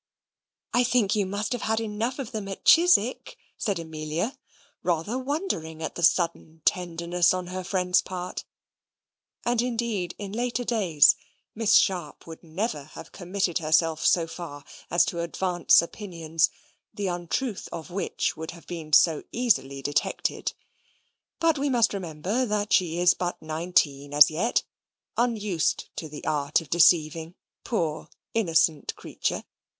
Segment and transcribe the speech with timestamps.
[0.73, 4.35] "I think you must have had enough of them at Chiswick," said Amelia,
[4.81, 8.43] rather wondering at the sudden tenderness on her friend's part;
[9.45, 11.15] and indeed in later days
[11.53, 16.49] Miss Sharp would never have committed herself so far as to advance opinions,
[16.91, 20.53] the untruth of which would have been so easily detected.
[21.39, 24.63] But we must remember that she is but nineteen as yet,
[25.15, 29.43] unused to the art of deceiving, poor innocent creature!